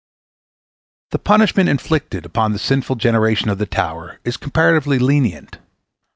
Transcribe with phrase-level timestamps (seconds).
[1.11, 5.59] The punishment inflicted upon the sinful generation of the tower is comparatively lenient.